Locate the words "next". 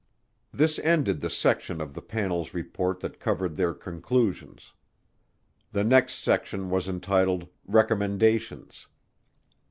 5.83-6.23